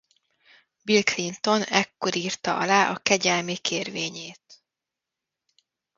[0.83, 4.63] Bill Clinton ekkor írta alá a kegyelmi kérvényét.